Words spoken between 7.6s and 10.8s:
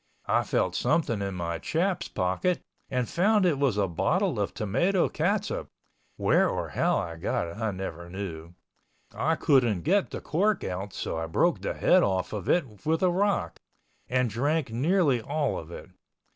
never knew). I couldn't get the cork